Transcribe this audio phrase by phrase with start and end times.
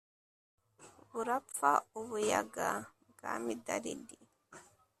[1.11, 2.69] burapfa u buyaga
[3.11, 4.19] bwa midalidi